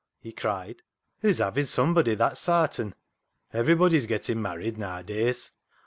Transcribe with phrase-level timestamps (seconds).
[0.19, 0.81] he cried,"
[1.19, 2.95] hoo's having sumbry, that's sartin;
[3.53, 5.51] everybody's gettin' married na'adays.